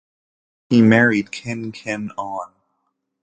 [0.71, 2.51] He married Khin Khin Ohn.